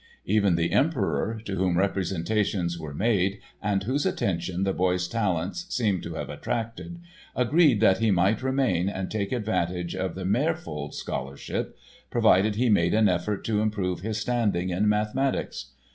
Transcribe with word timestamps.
Even 0.25 0.55
the 0.55 0.71
Emperor, 0.71 1.39
to 1.45 1.57
whom 1.57 1.77
representations 1.77 2.79
were 2.79 2.91
made 2.91 3.39
and 3.61 3.83
whose 3.83 4.03
attention 4.03 4.63
the 4.63 4.73
boy's 4.73 5.07
talents 5.07 5.67
seem 5.69 6.01
to 6.01 6.15
have 6.15 6.27
attracted, 6.27 6.99
agreed 7.35 7.81
that 7.81 7.99
he 7.99 8.09
might 8.09 8.41
remain 8.41 8.89
and 8.89 9.11
take 9.11 9.31
advantage 9.31 9.95
of 9.95 10.15
the 10.15 10.23
"Meerfeld 10.25 10.95
scholarship"—provided 10.95 12.55
he 12.55 12.67
made 12.67 12.95
an 12.95 13.07
effort 13.07 13.43
to 13.45 13.61
improve 13.61 13.99
his 13.99 14.17
standing 14.17 14.71
in 14.71 14.89
mathematics. 14.89 15.67